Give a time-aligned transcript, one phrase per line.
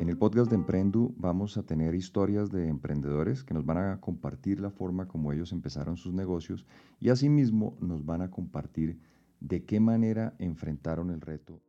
[0.00, 4.00] En el podcast de Emprendu vamos a tener historias de emprendedores que nos van a
[4.00, 6.64] compartir la forma como ellos empezaron sus negocios
[7.00, 8.98] y asimismo nos van a compartir
[9.40, 11.60] de qué manera enfrentaron el reto.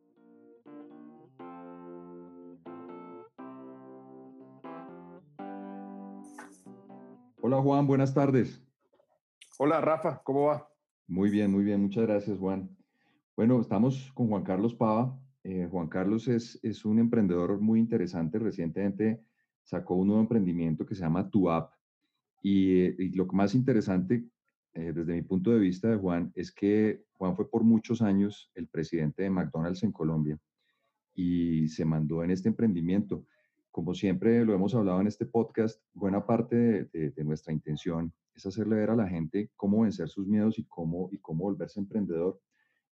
[7.42, 8.66] Hola Juan, buenas tardes.
[9.60, 10.70] Hola Rafa, ¿cómo va?
[11.06, 12.70] Muy bien, muy bien, muchas gracias Juan.
[13.36, 15.21] Bueno, estamos con Juan Carlos Pava.
[15.44, 18.40] Eh, Juan Carlos es, es, un emprendedor muy interesante.
[18.40, 19.22] Recientemente
[19.64, 21.74] sacó un nuevo emprendimiento que se llama Tu App.
[22.44, 24.26] Y, lo más interesante
[24.74, 28.52] eh, desde mi punto de vista de Juan es que Juan fue por muchos años
[28.56, 30.40] el presidente de McDonald's en Colombia
[31.14, 33.26] y se mandó en este emprendimiento
[33.72, 38.76] como siempre lo hemos hablado en este podcast, buena parte de, nuestra intención es hacerle
[38.76, 42.40] ver a la gente cómo vencer sus miedos y cómo, y cómo volverse emprendedor.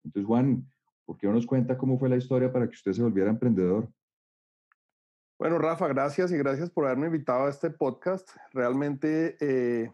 [0.04, 0.70] Entonces, Juan,
[1.06, 3.88] ¿por qué no nos cuenta cómo fue la historia para que usted se volviera emprendedor?
[5.38, 8.30] Bueno, Rafa, gracias y gracias por haberme invitado a este podcast.
[8.54, 9.92] Realmente, eh,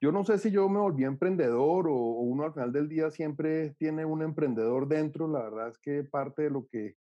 [0.00, 3.10] yo no sé si yo me volví emprendedor o, o, uno al final del día
[3.10, 5.28] siempre tiene un emprendedor dentro.
[5.28, 6.96] La verdad es que parte de lo que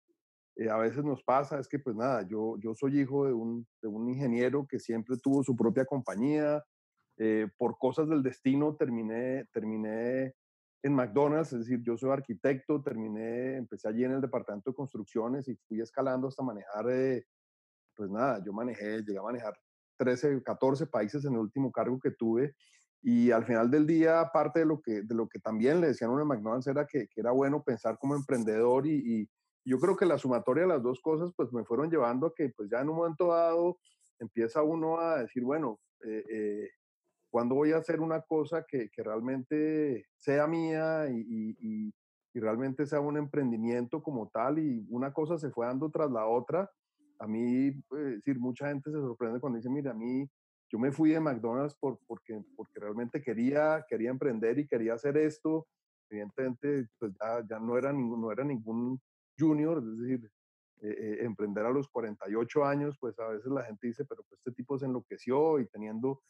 [0.56, 3.66] eh, a veces nos pasa es que, pues nada, yo, yo soy hijo de un,
[3.80, 6.62] de un ingeniero que siempre tuvo su propia compañía.
[7.18, 10.34] Eh, por cosas del destino terminé, terminé
[10.82, 15.46] en McDonald's, es decir, yo soy arquitecto, terminé, empecé allí en el departamento de construcciones
[15.48, 17.24] y fui escalando hasta manejar, eh,
[17.94, 19.54] pues nada, yo manejé, llegué a manejar
[19.96, 22.54] 13, 14 países en el último cargo que tuve.
[23.00, 26.10] Y al final del día, parte de lo que, de lo que también le decían
[26.10, 29.28] a uno en McDonald's era que, que, era bueno pensar como emprendedor y,
[29.64, 32.48] yo creo que la sumatoria de las dos cosas pues me fueron llevando a que
[32.48, 33.78] pues ya en un momento dado
[34.18, 36.68] empieza uno a decir, bueno, eh, eh,
[37.32, 41.92] ¿cuándo voy a hacer una cosa que, que realmente sea mía y, y,
[42.34, 44.58] y, realmente sea un emprendimiento como tal?
[44.58, 46.70] Y una cosa se fue dando tras la otra.
[47.18, 50.28] A mí, pues, decir, mucha gente se sorprende cuando dice, mira, a mí,
[50.70, 55.16] yo me fui de McDonald's por, porque, porque realmente quería, quería emprender y quería hacer
[55.16, 55.66] esto.
[56.10, 59.00] Evidentemente, pues ya, ya no, era ningún, no era ningún
[59.38, 60.30] junior, es decir,
[60.82, 64.38] eh, eh, emprender a los 48 años, pues a veces la gente dice, pero pues
[64.40, 66.20] este tipo se enloqueció y teniendo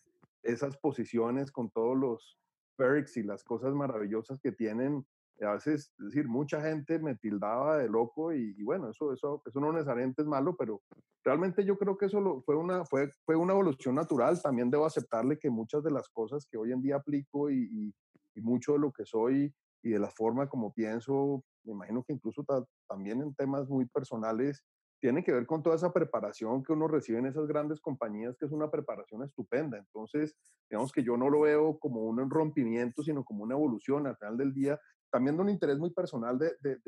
[0.43, 2.39] esas posiciones con todos los
[2.77, 5.07] perks y las cosas maravillosas que tienen,
[5.41, 9.61] a veces, es decir, mucha gente me tildaba de loco y, bueno, eso, eso, eso
[9.61, 10.83] no necesariamente es malo, pero
[11.25, 14.41] realmente yo creo que eso fue, una, fue, fue una evolución natural.
[14.41, 17.93] También debo aceptarle que muchas de las cosas que hoy en día aplico y
[18.37, 19.53] mucho de lo que soy
[19.83, 22.45] y de la forma como pienso, me imagino que incluso
[22.89, 24.65] también en temas muy personales,
[25.03, 28.47] tiene que ver con toda esa preparación que uno recibe en esas grandes compañías, que
[28.47, 29.77] es una preparación estupenda.
[29.77, 30.37] Entonces,
[30.71, 34.37] digamos que yo no lo veo como un rompimiento, sino como una evolución al final
[34.37, 34.81] del día,
[35.11, 36.79] también de un interés muy personal de, de,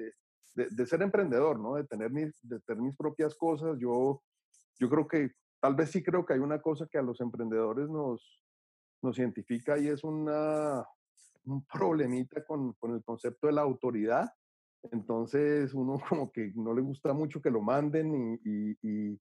[0.55, 1.75] de, de ser emprendedor, ¿no?
[1.75, 3.77] De tener, mis, de tener mis propias cosas.
[3.81, 4.23] Yo,
[4.79, 7.89] yo creo que, tal vez sí creo que hay una cosa que a los emprendedores
[7.91, 8.41] nos,
[9.03, 10.87] nos identifica y es una,
[11.47, 14.31] un problemita con, con el concepto de la autoridad
[14.93, 19.19] entonces uno como que no le gusta mucho que lo manden y, y,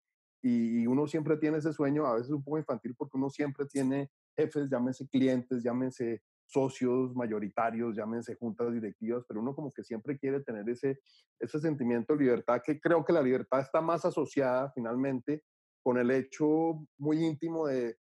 [0.86, 4.70] uno siempre tiene ese sueño, a veces un poco infantil porque uno siempre tiene jefes,
[4.70, 10.70] llámense clientes, llámense socios mayoritarios, llámense juntas directivas, pero uno como que siempre quiere tener
[10.70, 11.00] ese,
[11.40, 15.44] ese sentimiento de libertad, que creo que la libertad está más asociada finalmente
[15.82, 17.98] con el hecho muy íntimo de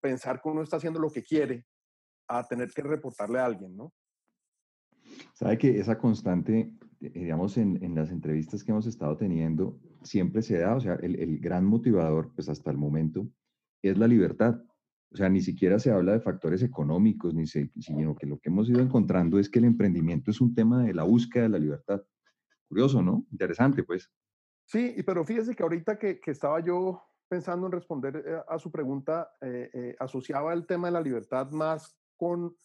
[0.00, 1.66] pensar que uno está haciendo lo que quiere
[2.28, 3.92] a tener que reportarle a alguien, ¿no?
[5.34, 6.72] Sabe que esa constante,
[7.10, 11.16] digamos, en, en, las entrevistas que hemos estado teniendo, siempre se da, o sea, el,
[11.16, 13.28] el, gran motivador, pues hasta el momento,
[13.82, 14.62] es la libertad.
[15.12, 18.48] O sea, ni siquiera se habla de factores económicos, ni se, sino que lo que
[18.48, 21.58] hemos ido encontrando es que el emprendimiento es un tema de la búsqueda de la
[21.58, 22.02] libertad.
[22.68, 23.24] Curioso, ¿no?
[23.30, 24.10] Interesante, pues.
[24.66, 28.70] Sí, pero fíjese que ahorita que, que estaba yo pensando en responder eh, a su
[28.70, 32.56] pregunta, eh, eh, asociaba el tema de la libertad más con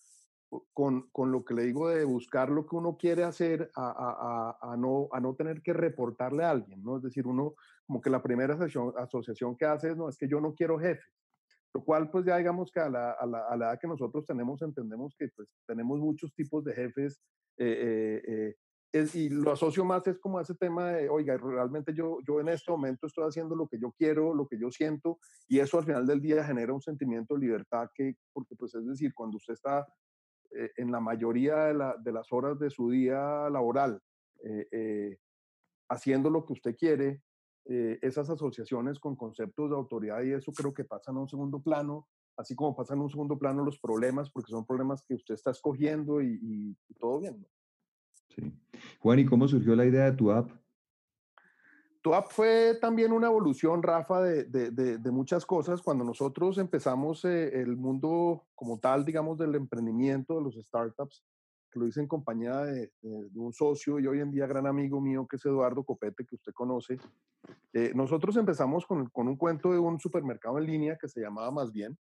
[0.74, 4.72] con, con, lo que le digo de buscar lo que uno quiere hacer a, a,
[4.72, 6.98] a, no, a no tener que reportarle a alguien, ¿no?
[6.98, 7.54] Es decir, uno
[7.86, 8.58] como que la primera
[8.98, 11.14] asociación, que hace es, no, es que yo no quiero jefes,
[11.74, 14.62] lo cual pues ya digamos que a la, a la, la edad que nosotros tenemos
[14.62, 17.20] entendemos que pues tenemos muchos tipos de jefes
[17.58, 18.56] eh, eh,
[18.94, 22.50] eh, y lo asocio más es como ese tema de, oiga, realmente yo, yo en
[22.50, 25.86] este momento estoy haciendo lo que yo quiero, lo que yo siento, y eso al
[25.86, 29.54] final del día genera un sentimiento de libertad que, porque pues es decir, cuando usted
[29.54, 29.86] está
[30.52, 34.02] eh, en la mayoría de, la, de, las horas de su día laboral,
[34.44, 35.18] eh, eh,
[35.90, 37.22] haciendo lo que usted quiere,
[38.02, 42.08] esas asociaciones con conceptos de autoridad y eso creo que pasan a un segundo plano,
[42.36, 45.52] así como pasan a un segundo plano los problemas, porque son problemas que usted está
[45.52, 47.46] escogiendo y, todo bien.
[48.30, 48.52] Sí.
[49.00, 50.50] Juan, ¿y cómo surgió la idea de tu app?
[52.02, 55.82] TUAP fue también una evolución, Rafa, de, muchas cosas.
[55.82, 61.26] Cuando nosotros empezamos eh, el mundo como tal, digamos, del emprendimiento, de los startups,
[61.70, 65.28] que lo hice en compañía de, un socio y hoy en día gran amigo mío,
[65.28, 66.98] que es Eduardo Copete, que usted conoce.
[67.74, 71.52] Eh, nosotros empezamos con, con, un cuento de un supermercado en línea que se llamaba
[71.52, 71.98] Más Bien.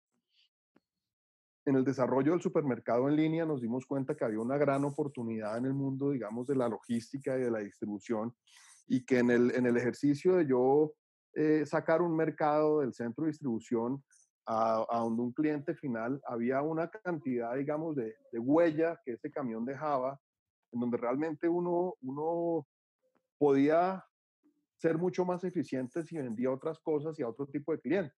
[1.65, 5.57] En el desarrollo del supermercado en línea nos dimos cuenta que había una gran oportunidad
[5.57, 8.33] en el mundo, digamos, de la logística y de la distribución
[8.89, 10.93] y que en el, en el ejercicio de yo
[11.35, 14.03] eh, sacar un mercado del centro de distribución
[14.47, 19.63] a, donde un cliente final había una cantidad, digamos, de, de, huella que ese camión
[19.63, 20.19] dejaba,
[20.71, 22.67] en donde realmente uno, uno
[23.37, 24.03] podía
[24.75, 28.15] ser mucho más eficiente si vendía otras cosas y a otro tipo de cliente.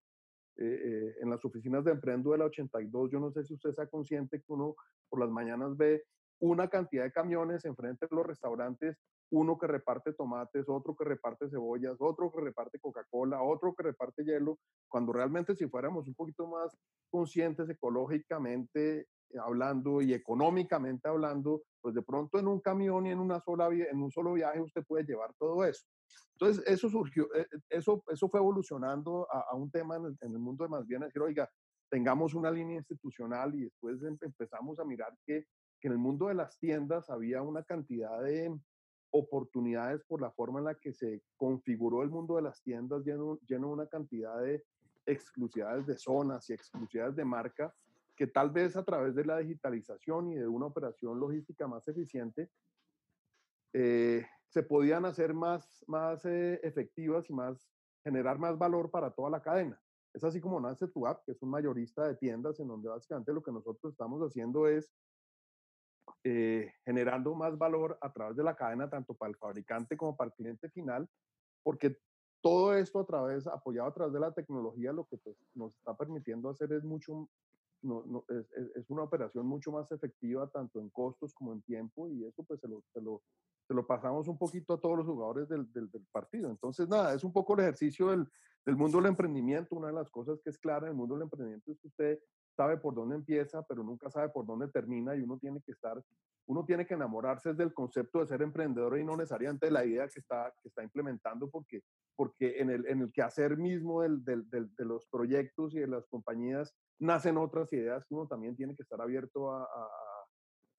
[0.57, 3.71] Eh, eh, en las oficinas de Emprendo de la 82, yo no sé si usted
[3.71, 4.77] está consciente que uno
[5.09, 6.05] por las mañanas ve
[6.39, 8.99] una cantidad de camiones enfrente de los restaurantes
[9.31, 14.25] uno que reparte tomates, otro que reparte cebollas, otro que reparte Coca-Cola, otro que reparte
[14.25, 16.77] hielo, cuando realmente si fuéramos un poquito más
[17.11, 19.07] conscientes ecológicamente
[19.39, 24.03] hablando y económicamente hablando, pues de pronto en un camión y en una sola en
[24.03, 25.87] un solo viaje usted puede llevar todo eso.
[26.33, 30.71] Entonces eso surgió, eh, eso, eso fue evolucionando a, un tema en el, mundo de
[30.71, 31.49] más bien decir, oiga,
[31.91, 35.45] tengamos una línea institucional y después empezamos a mirar que,
[35.81, 38.59] que en el mundo de las tiendas había una cantidad de,
[39.11, 43.39] oportunidades por la forma en la que se configuró el mundo de las tiendas, lleno,
[43.47, 44.65] lleno de una cantidad de
[45.07, 47.75] exclusividades de zonas y exclusividades de marca,
[48.17, 52.51] que tal vez a través de la digitalización y de una operación logística más eficiente,
[53.73, 57.69] eh, se podían hacer más, más eh, efectivas y más,
[58.03, 59.81] generar más valor para toda la cadena.
[60.13, 63.33] Es así como nace tu app, que es un mayorista de tiendas en donde básicamente
[63.33, 64.93] lo que nosotros estamos haciendo es
[66.23, 70.29] eh, generando más valor a través de la cadena, tanto para el fabricante como para
[70.29, 71.09] el cliente final,
[71.63, 71.97] porque
[72.43, 75.97] todo esto a través, apoyado a través de la tecnología, lo que pues, nos está
[75.97, 77.29] permitiendo hacer es mucho,
[78.77, 82.61] es, una operación mucho más efectiva tanto en costos como en tiempo y eso pues
[82.61, 85.67] se lo, pasamos un poquito a todos los jugadores del,
[86.13, 86.51] partido.
[86.51, 88.27] Entonces, nada, es un poco el ejercicio del,
[88.67, 89.77] del mundo del emprendimiento.
[89.77, 92.19] Una de las cosas que es clara en el mundo del emprendimiento es que usted
[92.61, 95.99] sabe por dónde empieza, pero nunca sabe por dónde termina y uno tiene que estar,
[96.47, 100.07] uno tiene que enamorarse del concepto de ser emprendedor y no necesariamente de la idea
[100.09, 101.81] que está, que está implementando, porque,
[102.15, 106.07] porque en, el, en el quehacer mismo del, del, de los proyectos y de las
[106.09, 109.89] compañías nacen otras ideas que uno también tiene que estar abierto a, a,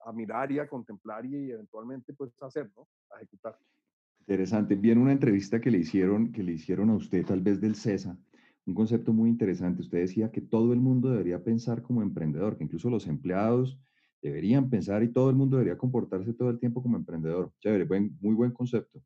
[0.06, 2.88] a mirar y a contemplar y eventualmente pues hacer, ¿no?
[3.10, 3.58] A ejecutar.
[4.20, 4.76] Interesante.
[4.76, 8.16] Bien una entrevista que le hicieron, que le hicieron a usted tal vez del CESA
[8.66, 9.82] un concepto muy interesante.
[9.82, 13.80] Usted decía que todo el mundo debería pensar como emprendedor, que incluso los empleados
[14.22, 17.52] deberían pensar y todo el mundo debería comportarse todo el tiempo como emprendedor.
[17.60, 19.02] Chévere, buen, muy buen concepto.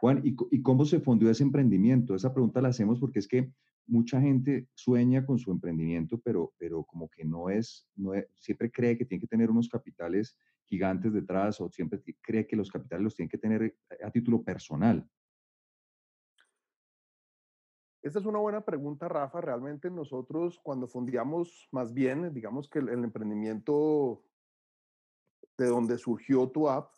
[0.00, 2.14] Juan, ¿y, ¿y, cómo se fundió ese emprendimiento?
[2.14, 3.50] Esa pregunta la hacemos porque es que
[3.86, 8.96] mucha gente sueña con su emprendimiento, pero, pero como que no es, no siempre cree
[8.96, 13.14] que tiene que tener unos capitales gigantes detrás o siempre cree que los capitales los
[13.14, 15.06] tiene que tener a título personal.
[18.04, 19.40] Esta es una buena pregunta, Rafa.
[19.40, 24.22] Realmente nosotros cuando fundamos más bien, digamos que el, emprendimiento
[25.56, 26.90] de donde surgió tu app,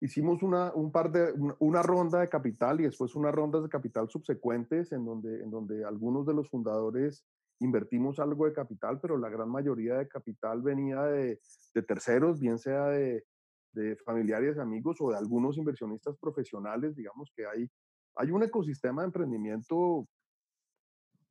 [0.00, 4.08] hicimos una, un par de, una, ronda de capital y después unas rondas de capital
[4.08, 7.24] subsecuentes en donde, en donde algunos de los fundadores
[7.60, 11.38] invertimos algo de capital, pero la gran mayoría de capital venía de,
[11.74, 13.24] de terceros, bien sea de,
[13.72, 16.96] de familiares, amigos o de algunos inversionistas profesionales.
[16.96, 17.70] Digamos que hay,
[18.16, 20.08] hay un ecosistema de emprendimiento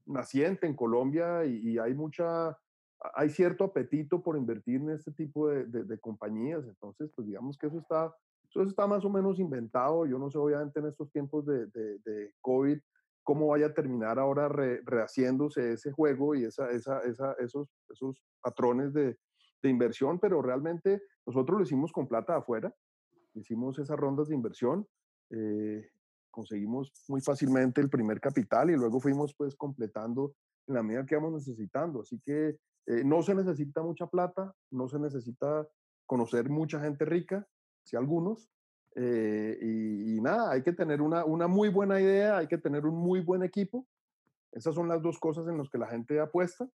[0.09, 2.57] naciente en Colombia y, hay mucha,
[3.13, 6.65] hay cierto apetito por invertir en este tipo de, compañías.
[6.65, 8.13] Entonces, pues digamos que eso está,
[8.49, 10.05] eso está más o menos inventado.
[10.05, 12.79] Yo no sé, obviamente, en estos tiempos de, de COVID,
[13.29, 18.91] cómo vaya a terminar ahora rehaciéndose ese juego y esa, esa, esa, esos, esos patrones
[18.91, 19.17] de,
[19.61, 22.73] inversión, pero realmente nosotros lo hicimos con plata afuera,
[23.35, 24.87] hicimos esas rondas de inversión.
[25.29, 25.87] Eh,
[26.31, 30.33] conseguimos muy fácilmente el primer capital y luego fuimos pues completando
[30.67, 32.01] en la medida que íbamos necesitando.
[32.01, 35.67] Así que eh, no se necesita mucha plata, no se necesita
[36.05, 37.47] conocer mucha gente rica,
[37.83, 38.49] si algunos,
[38.95, 42.95] eh, y, nada, hay que tener una, una muy buena idea, hay que tener un
[42.95, 43.87] muy buen equipo.
[44.51, 46.67] Esas son las dos cosas en las que la gente apuesta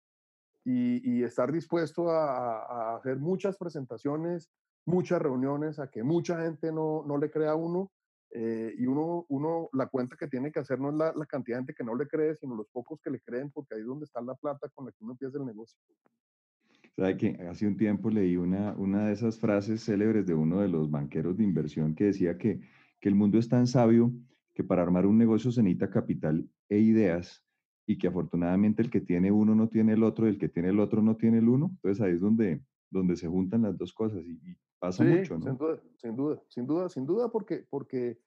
[0.65, 4.51] y, y estar dispuesto a, hacer muchas presentaciones,
[4.85, 7.91] muchas reuniones, a que mucha gente no, no le crea uno
[8.35, 11.61] eh, y uno, uno, la cuenta que tiene que hacer no es la, cantidad de
[11.61, 14.05] gente que no le cree, sino los pocos que le creen, porque ahí es donde
[14.05, 15.79] está la plata con la que uno empieza el negocio.
[16.97, 20.69] Sabe que hace un tiempo leí una, una de esas frases célebres de uno de
[20.69, 22.61] los banqueros de inversión que decía que,
[23.01, 24.13] que el mundo es tan sabio
[24.55, 27.45] que para armar un negocio se necesita capital e ideas
[27.87, 30.71] y que afortunadamente el que tiene uno no tiene el otro y el que tiene
[30.71, 31.71] el otro no tiene el uno.
[31.75, 34.23] Entonces ahí es donde, donde se juntan las dos cosas
[34.83, 35.45] pasa mucho, ¿no?
[35.45, 38.19] Sin duda, sin duda, sin duda, sin duda, porque, porque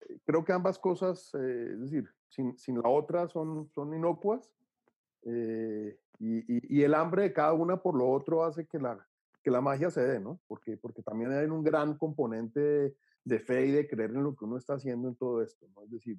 [0.00, 4.52] eh, creo que ambas cosas, eh, es decir, sin, sin, la otra son, son inocuas
[5.22, 9.06] eh, y, y, el hambre de cada una por lo otro hace que la,
[9.44, 10.40] que la magia se dé, ¿no?
[10.48, 14.46] Porque, porque también hay un gran componente de, fe y de creer en lo que
[14.46, 15.84] uno está haciendo en todo esto, ¿no?
[15.84, 16.18] Es decir,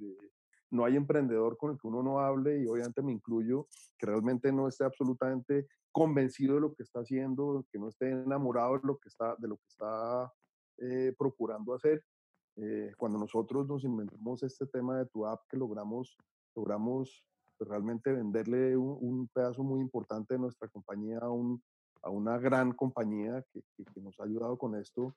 [0.72, 4.51] no hay emprendedor con el que uno no hable y obviamente me incluyo, que realmente
[4.51, 8.98] no esté absolutamente convencido de lo que está haciendo, que no esté enamorado de lo
[8.98, 10.32] que está, de lo que está
[10.78, 12.04] eh, procurando hacer.
[12.58, 16.18] Eh, cuando nosotros nos inventamos este tema de tu app, que logramos,
[16.56, 17.25] logramos
[17.58, 21.62] pues, realmente venderle un, pedazo muy importante de nuestra compañía a, un,
[22.01, 25.16] a una gran compañía que, que, nos ha ayudado con esto.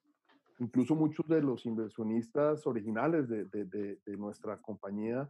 [0.59, 5.29] Incluso muchos de los inversionistas originales de, de, nuestra compañía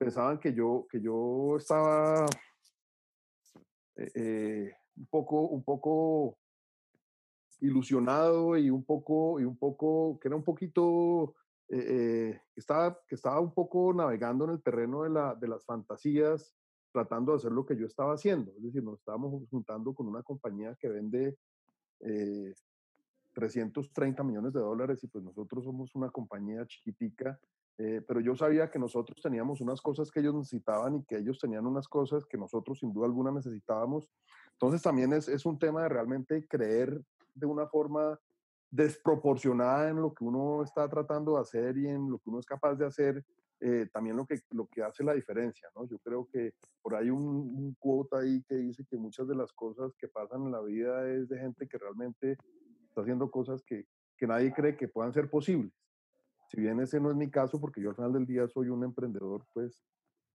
[0.00, 2.24] pensaban que yo, que yo estaba
[3.96, 6.38] eh, eh, un, poco, un poco
[7.60, 11.34] ilusionado y un poco, y un poco, que era un poquito,
[11.68, 16.54] eh, estaba, que estaba un poco navegando en el terreno de, la, de las fantasías,
[16.92, 18.52] tratando de hacer lo que yo estaba haciendo.
[18.56, 21.36] Es decir, nos estábamos juntando con una compañía que vende
[23.34, 27.38] 330 millones de dólares y pues nosotros somos una compañía chiquitica
[27.82, 31.38] eh, pero yo sabía que nosotros teníamos unas cosas que ellos necesitaban y que ellos
[31.38, 34.06] tenían unas cosas que nosotros sin duda alguna necesitábamos.
[34.52, 37.00] Entonces también es, es un tema de realmente creer
[37.34, 38.20] de una forma
[38.70, 42.44] desproporcionada en lo que uno está tratando de hacer y en lo que uno es
[42.44, 43.24] capaz de hacer,
[43.60, 45.86] eh, también lo que, lo que hace la diferencia, ¿no?
[45.86, 49.54] Yo creo que por ahí un, un quote ahí que dice que muchas de las
[49.54, 52.36] cosas que pasan en la vida es de gente que realmente
[52.90, 53.86] está haciendo cosas que,
[54.18, 55.72] que nadie cree que puedan ser posibles
[56.50, 58.82] si bien ese no es mi caso, porque yo al final del día soy un
[58.82, 59.84] emprendedor pues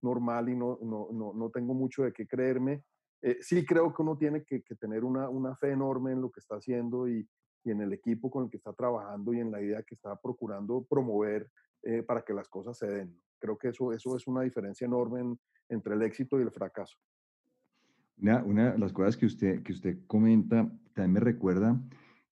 [0.02, 2.82] normal y no, no, no, no tengo mucho de qué creerme,
[3.22, 6.30] eh, sí creo que uno tiene que, que tener una, una, fe enorme en lo
[6.30, 7.28] que está haciendo y,
[7.64, 10.16] y, en el equipo con el que está trabajando y en la idea que está
[10.16, 11.50] procurando promover
[11.82, 13.20] eh, para que las cosas se den.
[13.38, 15.36] Creo que eso, eso es una diferencia enorme
[15.68, 16.96] entre el éxito y el fracaso.
[18.18, 21.78] Una, una de las cosas que usted, que usted comenta también me recuerda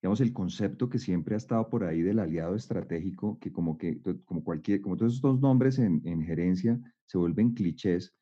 [0.05, 4.03] digamos, el concepto que siempre ha estado por ahí del aliado estratégico, que como que,
[4.27, 8.15] como cualquier, como todos estos nombres en, en gerencia se vuelven clichés,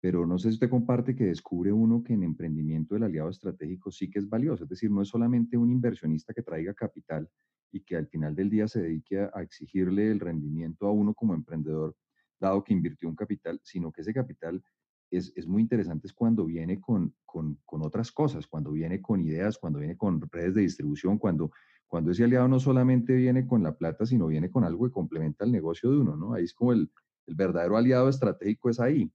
[0.00, 3.90] pero no sé si usted comparte que descubre uno que en emprendimiento el aliado estratégico
[3.90, 7.28] sí que es valioso, es decir, no es solamente un inversionista que traiga capital
[7.70, 11.12] y que al final del día se dedique a, a exigirle el rendimiento a uno
[11.12, 11.94] como emprendedor,
[12.40, 14.64] dado que invirtió un capital, sino que ese capital
[15.10, 19.20] es, es, muy interesante es cuando viene con, con, con, otras cosas, cuando viene con
[19.20, 21.50] ideas, cuando viene con redes de distribución, cuando,
[21.86, 25.44] cuando ese aliado no solamente viene con la plata, sino viene con algo que complementa
[25.44, 26.34] el negocio de uno, ¿no?
[26.34, 26.90] Ahí es como el,
[27.26, 29.10] el verdadero aliado estratégico es ahí.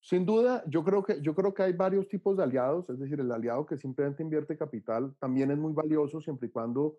[0.00, 3.18] Sin duda, yo creo, que, yo creo que hay varios tipos de aliados, es decir,
[3.18, 6.98] el aliado que simplemente invierte capital también es muy valioso siempre y cuando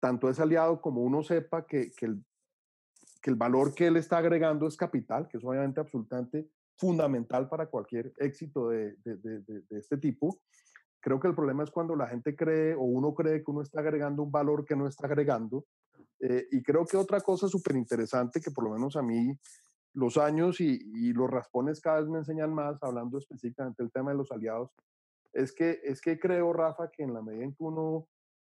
[0.00, 2.22] tanto ese aliado como uno sepa que, que, el,
[3.22, 7.66] que el valor que él está agregando es capital, que es obviamente absolutamente fundamental para
[7.66, 10.38] cualquier éxito de, de, de, este tipo.
[11.00, 13.80] Creo que el problema es cuando la gente cree o uno cree que uno está
[13.80, 15.64] agregando un valor que no está agregando.
[16.20, 19.32] Eh, y creo que otra cosa súper interesante que por lo menos a mí
[19.94, 24.18] los años y, los raspones cada vez me enseñan más, hablando específicamente del tema de
[24.18, 24.70] los aliados,
[25.32, 28.06] es que, es que creo, Rafa, que en la medida en que uno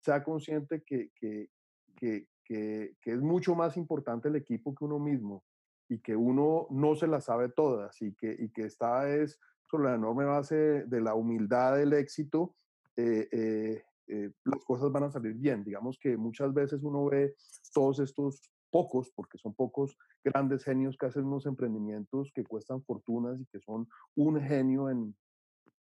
[0.02, 1.50] sea consciente que, que,
[1.96, 5.44] que, que es mucho más importante el equipo que uno mismo
[5.90, 9.90] y que uno no se las sabe todas y que, y que esta es sobre
[9.90, 12.56] la enorme base de la humildad del éxito,
[12.96, 15.64] eh, eh, eh, las cosas van a salir bien.
[15.64, 17.36] Digamos que muchas veces uno ve
[17.74, 23.40] todos estos pocos, porque son pocos grandes genios que hacen unos emprendimientos que cuestan fortunas
[23.40, 25.16] y que son un genio en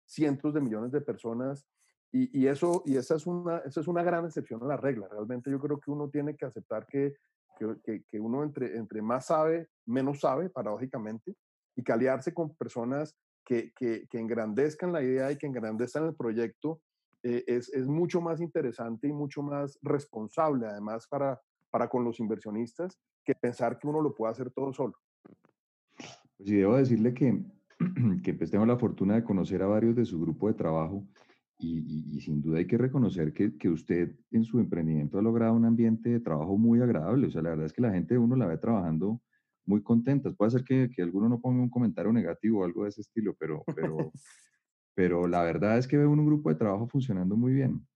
[0.07, 1.67] cientos de millones de personas.
[2.11, 5.09] Y, y eso, y esa es, una, esa es una gran excepción a la regla.
[5.11, 7.15] Realmente yo creo que uno tiene que aceptar que
[7.59, 11.35] que, uno entre, entre más sabe, menos sabe, paradójicamente,
[11.77, 16.15] y que aliarse con personas que, que, que engrandezcan la idea y que engrandezcan el
[16.15, 16.81] proyecto
[17.23, 22.21] eh, es, es, mucho más interesante y mucho más responsable, además, para, para con los
[22.21, 24.95] inversionistas, que pensar que uno lo puede hacer todo solo.
[25.97, 27.43] Pues sí, debo decirle que,
[28.23, 31.05] que pues tengo la fortuna de conocer a varios de su grupo de trajo
[31.59, 35.65] y, sin duda hay que reconocer que, que, usted en su emprendimiento ha logrado un
[35.65, 37.27] ambiente de trabajo muy agradable.
[37.27, 39.21] O sea, la verdad es que la gente de uno la ve trabajando
[39.67, 40.31] muy contenta.
[40.33, 43.35] Puede ser que, que alguno no ponga un comentario negativo o algo de ese estilo,
[43.39, 43.97] pero, pero,
[44.95, 47.87] pero la verdad es que ve un grupo de trabajo funcionando muy bien.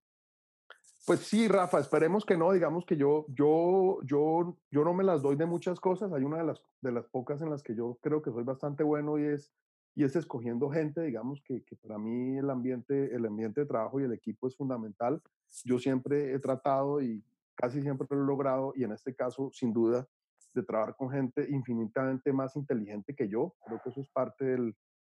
[1.05, 5.21] Pues sí, Rafa, esperemos que no, digamos que yo, yo, yo, yo no me las
[5.21, 6.13] doy de muchas cosas.
[6.13, 8.85] Hay una de las, de las pocas en las que yo creo que soy bastante
[8.85, 9.53] bueno y es,
[9.95, 14.05] y es escogiendo gente, digamos que, para mí el ambiente, el ambiente de trabajo y
[14.05, 15.23] el equipo es fundamental.
[15.65, 17.23] Yo siempre he tratado y
[17.55, 20.09] casi siempre lo he logrado y en este caso, sin duda,
[20.55, 23.55] de trabajar con gente infinitamente más inteligente que yo.
[23.67, 24.75] Creo que eso es parte del,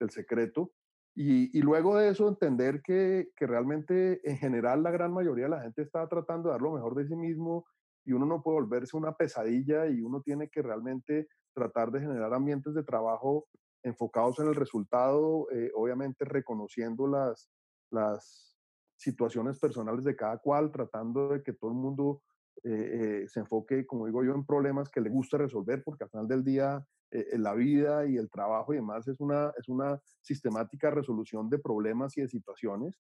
[0.09, 0.73] secreto.
[1.15, 5.51] Y, y, luego de eso entender que, que, realmente en general la gran mayoría de
[5.51, 7.65] la gente está tratando de dar lo mejor de sí mismo
[8.03, 12.33] y uno no puede volverse una pesadilla y uno tiene que realmente tratar de generar
[12.33, 13.47] ambientes de trabajo
[13.83, 17.49] enfocados en el resultado, eh, obviamente reconociendo las,
[17.91, 18.57] las
[18.95, 22.21] situaciones personales de cada cual, tratando de que todo el mundo
[22.63, 26.09] eh, eh, se enfoque, como digo yo, en problemas que le gusta resolver, porque al
[26.09, 29.99] final del día eh, la vida y el trabajo y demás es una, es una
[30.21, 32.99] sistemática resolución de problemas y de situaciones.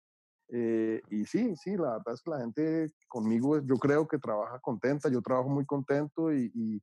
[1.09, 5.09] Y sí, sí, la verdad es que la gente conmigo, yo creo que trabaja contenta,
[5.09, 6.79] yo trabajo muy contento y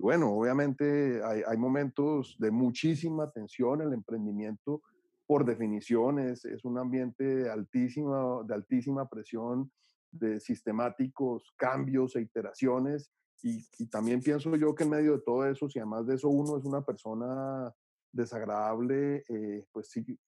[0.00, 4.82] bueno, obviamente hay, momentos de muchísima tensión, el emprendimiento
[5.26, 9.70] por definición es, es un ambiente de altísima, de altísima presión,
[10.10, 13.10] de sistemáticos cambios e iteraciones.
[13.42, 16.28] Y, y, también pienso yo que en medio de todo eso, si además de eso
[16.28, 17.72] uno es una persona
[18.12, 20.18] desagradable, eh, pues sí,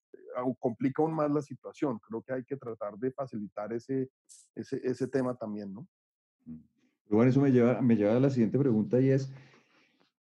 [0.58, 1.98] complica aún más la situación.
[1.98, 4.10] Creo que hay que tratar de facilitar ese,
[4.54, 5.86] ese, ese tema también, ¿no?
[6.46, 6.60] Mm.
[7.10, 9.30] Bueno, eso me lleva, me lleva a la siguiente pregunta y es,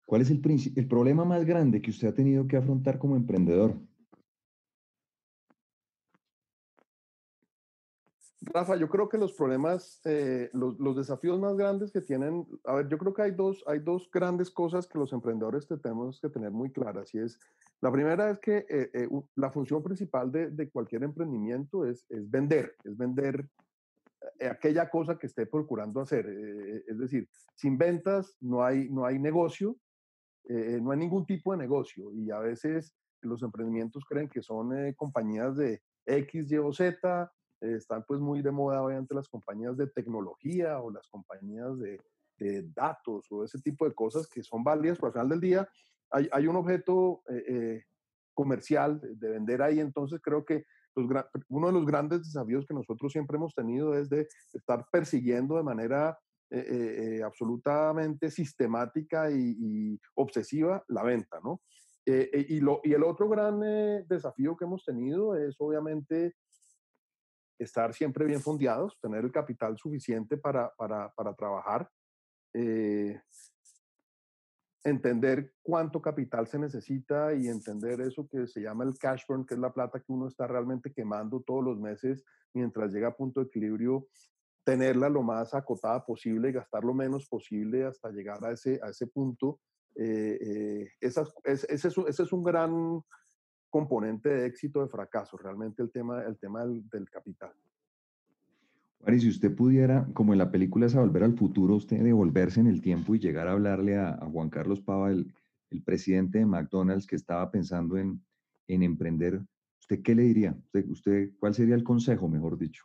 [0.06, 0.40] ¿cuál es el,
[0.76, 3.74] el problema más grande que usted ha tenido que afrontar como emprendedor?
[8.40, 12.76] Rafa, yo creo que los problemas, eh, los, los, desafíos más grandes que tienen, a
[12.76, 16.28] ver, yo creo que hay dos, hay dos grandes cosas que los emprendedores tenemos que
[16.28, 17.12] tener muy claras.
[17.14, 17.40] Y es,
[17.80, 22.30] la primera es que eh, eh, la función principal de, de, cualquier emprendimiento es, es
[22.30, 23.50] vender, es vender
[24.38, 26.26] eh, aquella cosa que esté procurando hacer.
[26.28, 29.76] Eh, es decir, sin ventas no hay, no hay negocio,
[30.48, 32.12] eh, no hay ningún tipo de negocio.
[32.12, 38.04] Y a veces los emprendimientos creen que son compañías de X, Y o Z están
[38.06, 42.00] pues muy de moda obviamente las compañías de tecnología o las compañías de,
[42.74, 45.68] datos o ese tipo de cosas que son válidas, pero al final del día
[46.10, 47.84] hay, hay un objeto eh, eh,
[48.34, 50.64] comercial de, de, vender ahí, entonces creo que
[51.48, 55.62] uno de los grandes desafíos que nosotros siempre hemos tenido es de estar persiguiendo de
[55.62, 56.18] manera
[56.50, 61.60] eh, absolutamente sistemática y, y, obsesiva la venta, ¿no?
[62.04, 63.58] y, lo, y el otro gran
[64.06, 66.36] desafío que hemos tenido es obviamente
[67.58, 71.88] estar siempre bien fondeados, tener el capital suficiente para, para, para trabajar,
[72.54, 73.20] eh,
[74.84, 79.54] entender cuánto capital se necesita y entender eso que se llama el cash burn, que
[79.54, 83.40] es la plata que uno está realmente quemando todos los meses mientras llega a punto
[83.40, 84.06] de equilibrio,
[84.66, 89.06] tenerla lo más acotada posible gastar lo menos posible hasta llegar a ese, a ese
[89.06, 89.60] punto.
[89.94, 93.00] Eh, eh, esas, ese, ese, ese es un gran
[93.70, 97.52] componente de éxito de fracaso, realmente el tema, el tema del, del capital.
[99.04, 102.66] Ari, si usted pudiera, como en la película a Volver al Futuro, usted devolverse en
[102.66, 105.32] el tiempo y llegar a hablarle a, a Juan Carlos Pava, el,
[105.70, 108.20] el, presidente de McDonald's que estaba pensando en,
[108.66, 109.40] en emprender,
[109.78, 110.56] ¿usted qué le diría?
[110.58, 112.84] ¿Usted, ¿Usted, cuál sería el consejo, mejor dicho?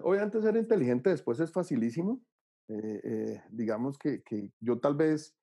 [0.00, 2.20] Obviamente ser inteligente después es facilísimo.
[2.68, 5.34] Eh, eh, digamos que, que, yo tal vez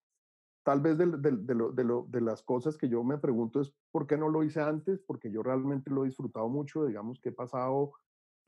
[0.66, 4.08] tal vez de, de, de, lo, de, las cosas que yo me pregunto es por
[4.08, 7.32] qué no lo hice antes, porque yo realmente lo he disfrutado mucho, digamos que he
[7.32, 7.94] pasado,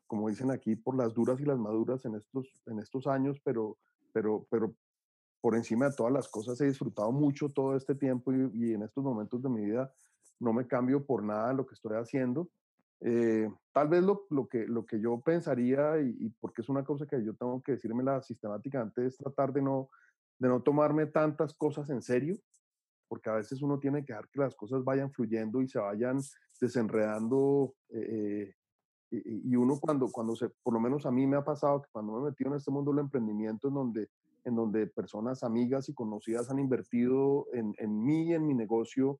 [0.07, 3.77] como dicen aquí, por las duras y las maduras en estos, en estos años, pero,
[4.13, 4.73] pero, pero
[5.41, 9.03] por encima de todas las cosas he disfrutado mucho todo este tiempo y, en estos
[9.03, 9.93] momentos de mi vida
[10.39, 12.49] no me cambio por nada lo que estoy haciendo.
[13.01, 17.23] Eh, tal vez lo, que, lo que yo pensaría, y, porque es una cosa que
[17.23, 19.89] yo tengo que decirme la sistemáticamente, es tratar de no
[20.39, 22.37] de no tomarme tantas cosas en serio,
[23.07, 26.19] porque a veces uno tiene que dejar que las cosas vayan fluyendo y se vayan
[26.59, 27.73] desenredando.
[27.89, 28.53] Eh,
[29.09, 31.89] y, y, uno cuando, cuando se, por lo menos a mí me ha pasado que
[31.91, 34.09] cuando me he metido en este mundo del emprendimiento, en donde,
[34.43, 39.19] en donde personas amigas y conocidas han invertido en, en mí, en mi negocio,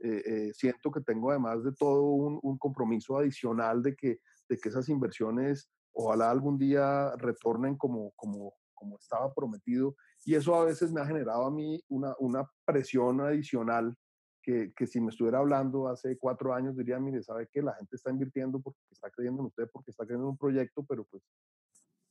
[0.00, 4.56] eh, eh, siento que tengo además de todo un, un, compromiso adicional de que, de
[4.56, 10.64] que esas inversiones ojalá algún día retornen como, como, como estaba prometido y eso a
[10.64, 13.94] veces me ha generado a mí una, una presión adicional
[14.40, 17.96] que, que, si me estuviera hablando hace cuatro años diría, mire, sabe que la gente
[17.96, 21.22] está invirtiendo porque está creyendo en usted, porque está creyendo en un proyecto, pero pues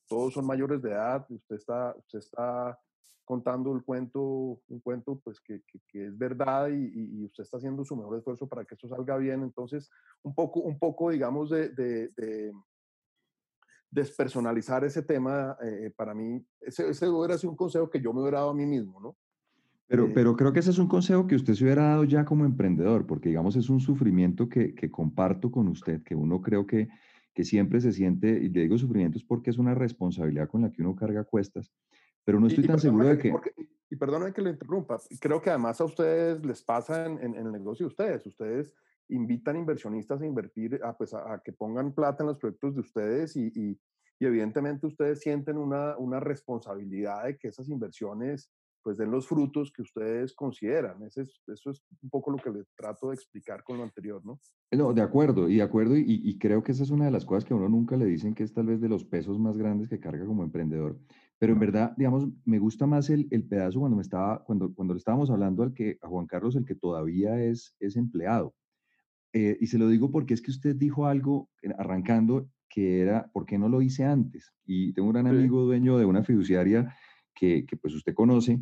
[0.08, 2.78] todos son mayores de edad, usted está, usted está
[3.28, 7.58] contando el cuento, un cuento pues que, que, que es verdad y, y, usted está
[7.58, 9.44] haciendo su mejor esfuerzo para que esto salga bien.
[9.44, 9.90] Entonces,
[10.24, 12.54] un poco, un poco digamos, de, de, de
[13.92, 18.22] despersonalizar ese tema, eh, para mí, ese, ese hubiera sido un consejo que yo me
[18.22, 19.18] hubiera dado a mí mismo, ¿no?
[19.88, 22.24] Pero, eh, pero creo que ese es un consejo que usted se hubiera dado ya
[22.24, 26.66] como emprendedor, porque digamos es un sufrimiento que, que comparto con usted, que uno creo
[26.66, 26.88] que,
[27.34, 30.72] que siempre se siente, y le digo sufrimiento es porque es una responsabilidad con la
[30.72, 31.72] que uno carga cuestas,
[32.28, 33.34] pero no estoy tan seguro de que...
[33.90, 37.54] y perdóname que le interrumpa, creo que además a ustedes les pasa en, en, el
[37.54, 38.74] negocio de ustedes, ustedes
[39.08, 43.38] invitan inversionistas a invertir, a, pues a, que pongan plata en los proyectos de ustedes
[43.38, 43.80] y, y,
[44.20, 48.52] y evidentemente ustedes sienten una, una responsabilidad de que esas inversiones
[48.84, 51.04] pues den los frutos que ustedes consideran.
[51.04, 54.22] Ese es, eso es un poco lo que les trato de explicar con lo anterior,
[54.26, 54.40] ¿no?
[54.72, 57.26] No, de acuerdo, y de acuerdo, y, y, creo que esa es una de las
[57.26, 59.58] cosas que a uno nunca le dicen que es tal vez de los pesos más
[59.58, 60.98] grandes que carga como emprendedor.
[61.40, 64.94] Pero en verdad, digamos, me gusta más el, el pedazo cuando me estaba, cuando, cuando
[64.94, 68.56] le estábamos hablando al que, a Juan Carlos, el que todavía es, es empleado.
[69.34, 73.46] Eh, y se lo digo porque es que usted dijo algo arrancando que era, ¿por
[73.46, 74.54] qué no lo hice antes?
[74.66, 76.96] Y tengo un gran amigo dueño de una fiduciaria
[77.36, 78.60] que, que, pues usted conoce,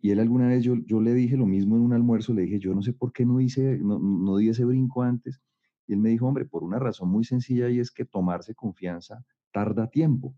[0.00, 2.58] y él alguna vez yo, yo le dije lo mismo en un almuerzo, le dije,
[2.58, 5.40] yo no sé por qué no hice, no, no di ese brinco antes.
[5.86, 9.24] Y él me dijo, hombre, por una razón muy sencilla y es que tomarse confianza
[9.52, 10.34] tarda tiempo.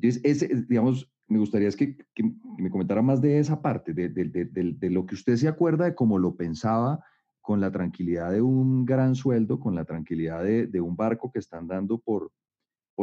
[0.00, 1.96] Entonces, digamos, me gustaría es que,
[2.58, 6.34] me comentara más de esa parte, de, lo que usted se acuerda de cómo lo
[6.34, 7.04] pensaba
[7.40, 11.58] con la tranquilidad de un gran sueldo, con la tranquilidad de, un barco que está
[11.58, 12.32] andando por,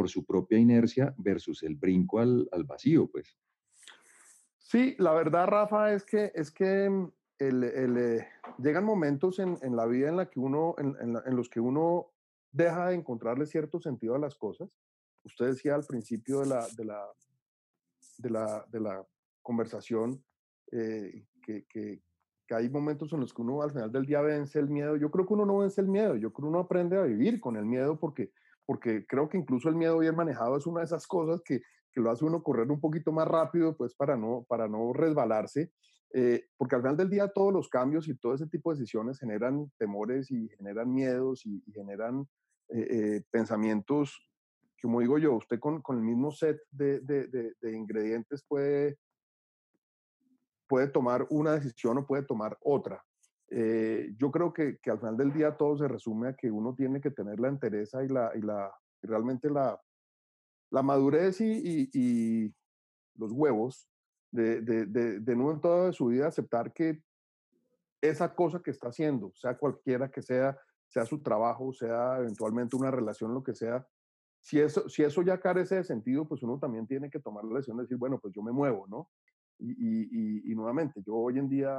[0.06, 3.38] su propia inercia versus el brinco al, vacío, pues.
[4.58, 8.26] Sí, la verdad, Rafa, es que, es que mm, eh,
[8.58, 12.08] llegan momentos en, la vida en, los que uno
[12.50, 14.68] deja de encontrarle cierto sentido a las cosas.
[15.24, 17.06] Usted decía al principio de la, de la,
[18.18, 19.06] de la, de la
[19.42, 20.22] conversación
[20.72, 22.02] eh, que, que,
[22.46, 24.96] que, hay momentos en los que uno al final del día vence el miedo.
[24.96, 27.40] Yo creo que uno no vence el miedo, yo creo que uno aprende a vivir
[27.40, 28.32] con el miedo porque,
[28.64, 31.60] porque creo que incluso el miedo bien manejado es una de esas cosas que,
[31.96, 35.72] que lo hace uno correr un poquito más rápido, pues para no, para no resbalarse,
[36.12, 39.18] eh, porque al final del día todos los cambios y todo ese tipo de decisiones
[39.18, 42.28] generan temores y generan miedos y, generan
[42.68, 44.14] eh, eh, pensamientos,
[44.86, 49.00] como digo yo, usted con, con el mismo set de, de, de, ingredientes puede,
[50.68, 53.04] puede tomar una decisión o puede tomar otra.
[53.50, 57.00] yo creo que, que, al final del día todo se resume a que uno tiene
[57.00, 58.72] que tener la entereza y, la, y, la,
[59.02, 59.76] y realmente la,
[60.70, 62.54] la madurez y, y,
[63.16, 63.88] los huevos
[64.30, 67.02] de, de, de, de no en toda su vida aceptar que
[68.00, 72.92] esa cosa que está haciendo, sea cualquiera que sea, sea su trabajo, sea eventualmente una
[72.92, 73.84] relación, lo que sea,
[74.40, 77.56] si eso, si eso ya carece de sentido, pues uno también tiene que tomar la
[77.56, 79.10] decisión de decir, bueno, pues yo me muevo, ¿no?
[79.58, 81.74] Y, y, y, nuevamente, yo hoy en día,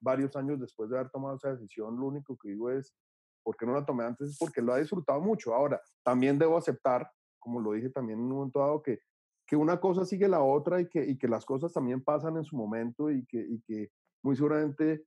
[0.00, 2.94] varios años después de haber tomado esa decisión, lo único que digo es,
[3.42, 4.30] ¿por qué no la tomé antes?
[4.30, 5.54] Es porque lo he disfrutado mucho.
[5.54, 7.10] Ahora, también debo aceptar
[7.46, 8.98] como lo dije también en un momento dado, que,
[9.46, 12.44] que una cosa sigue la otra y que, y que las cosas también pasan en
[12.44, 13.92] su momento y que, y que
[14.24, 15.04] muy seguramente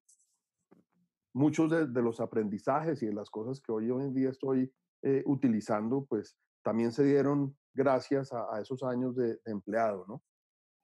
[1.34, 4.72] muchos de, de, los aprendizajes y de las cosas que hoy, hoy en día estoy
[5.02, 10.24] eh, utilizando, pues también se dieron gracias a, a esos años de, de, empleado, ¿no?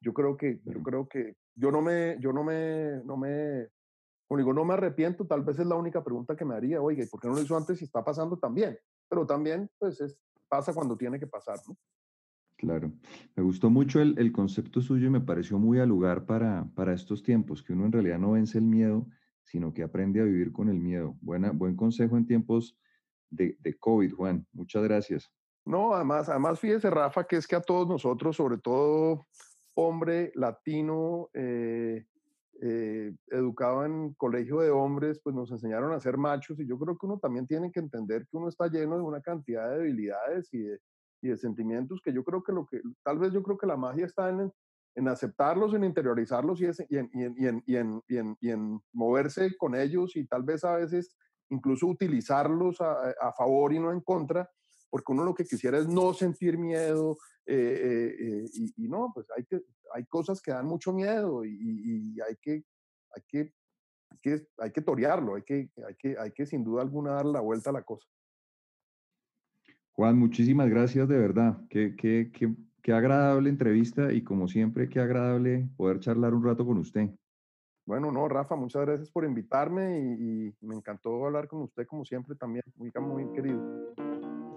[0.01, 3.69] Yo creo que, yo creo que yo no me, yo no me, no me,
[4.27, 7.03] como digo, no me arrepiento, tal vez es la única pregunta que me haría, oiga,
[7.03, 8.77] ¿y por qué no lo hizo antes si está pasando también?
[9.09, 11.77] Pero también, pues es, pasa cuando tiene que pasar, ¿no?
[12.57, 12.91] Claro,
[13.35, 16.93] me gustó mucho el, el, concepto suyo y me pareció muy al lugar para, para
[16.93, 19.07] estos tiempos, que uno en realidad no vence el miedo,
[19.43, 21.17] sino que aprende a vivir con el miedo.
[21.21, 22.77] Buena, buen consejo en tiempos
[23.29, 24.47] de, de COVID, Juan.
[24.53, 25.34] Muchas gracias.
[25.65, 29.25] No, además, además fíjese, Rafa, que es que a todos nosotros, sobre todo
[29.73, 32.05] hombre latino, eh,
[32.61, 36.97] eh, educado en colegio de hombres, pues nos enseñaron a ser machos y yo creo
[36.97, 40.53] que uno también tiene que entender que uno está lleno de una cantidad de debilidades
[40.53, 40.79] y de,
[41.37, 44.29] sentimientos que yo creo que lo que, tal vez yo creo que la magia está
[44.29, 44.53] en,
[44.93, 47.63] en aceptarlos, en interiorizarlos y, en,
[48.07, 51.17] en moverse con ellos y tal vez a veces
[51.49, 54.47] incluso utilizarlos a, a favor y no en contra,
[54.89, 59.11] porque uno lo que quisiera es no sentir miedo, eh, eh, eh, y, y, no,
[59.13, 59.61] pues hay, que,
[59.93, 62.63] hay cosas que dan mucho miedo y, y hay, que,
[63.15, 63.53] hay, que,
[64.09, 67.25] hay, que, hay que torearlo, hay que, hay, que, hay que sin duda alguna dar
[67.25, 68.07] la vuelta a la cosa.
[69.93, 71.57] Juan, muchísimas gracias de verdad.
[71.69, 76.65] Qué, qué, qué, qué agradable entrevista y como siempre, qué agradable poder charlar un rato
[76.65, 77.09] con usted.
[77.85, 82.03] Bueno, no, Rafa, muchas gracias por invitarme y, y me encantó hablar con usted como
[82.03, 83.93] siempre también, muy, muy querido.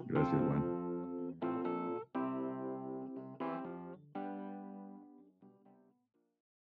[0.09, 0.78] Gracias, Juan.